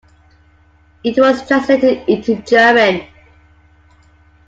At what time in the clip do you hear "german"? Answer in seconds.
2.41-3.07